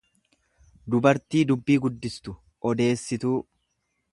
[0.93, 2.35] dubartii dubbii guddistu,
[2.71, 3.37] odeessituu.